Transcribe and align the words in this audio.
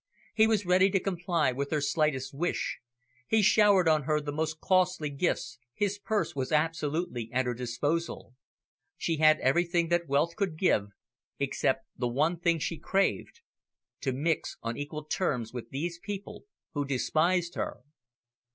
He 0.33 0.47
was 0.47 0.65
ready 0.65 0.89
to 0.89 0.99
comply 0.99 1.51
with 1.51 1.69
her 1.69 1.79
slightest 1.79 2.33
wish. 2.33 2.79
He 3.27 3.43
showered 3.43 3.87
on 3.87 4.05
her 4.05 4.19
the 4.19 4.31
most 4.31 4.59
costly 4.59 5.11
gifts, 5.11 5.59
his 5.75 5.99
purse 5.99 6.35
was 6.35 6.51
absolutely 6.51 7.29
at 7.31 7.45
her 7.45 7.53
disposal. 7.53 8.33
She 8.97 9.17
had 9.17 9.39
everything 9.41 9.89
that 9.89 10.07
wealth 10.07 10.35
could 10.35 10.57
give, 10.57 10.87
except 11.37 11.85
the 11.95 12.07
one 12.07 12.39
thing 12.39 12.57
she 12.57 12.79
craved, 12.79 13.41
to 13.99 14.11
mix 14.11 14.57
on 14.63 14.75
equal 14.75 15.03
terms 15.03 15.53
with 15.53 15.69
these 15.69 15.99
people 15.99 16.45
who 16.73 16.83
despised 16.83 17.53
her. 17.53 17.81